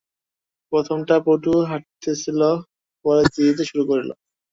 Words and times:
প্রথমটা 0.71 1.15
পটু 1.25 1.53
হারিতেছিল, 1.69 2.39
পরে 3.05 3.23
জিতিতে 3.33 3.63
শুরু 3.69 3.83
করিল। 3.89 4.09